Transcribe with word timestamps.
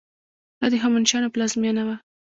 دا 0.59 0.65
د 0.71 0.73
هخامنشیانو 0.83 1.31
پلازمینه 1.33 1.81
وه. 1.87 1.95